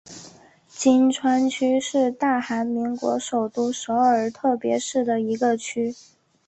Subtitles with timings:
[0.67, 5.93] 衿川区是大韩民国首都首尔特别市的一个区。